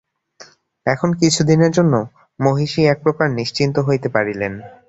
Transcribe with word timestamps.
এখন 0.85 1.09
কিছু 1.21 1.41
দিনের 1.43 1.71
জন্য 1.77 1.93
মহিষী 2.39 2.81
একপ্রকার 2.85 3.27
নিশ্চিন্ত 3.39 3.75
হইতে 3.79 4.07
পারিলেন। 4.09 4.53